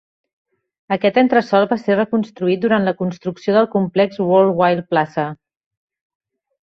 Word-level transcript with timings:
Aquest 0.95 1.17
entresol 1.21 1.67
va 1.73 1.77
ser 1.81 1.97
reconstruït 1.99 2.63
durant 2.63 2.87
la 2.89 2.93
construcció 3.03 3.55
del 3.59 3.69
complex 3.75 4.21
Worldwide 4.31 4.87
Plaza. 4.95 5.27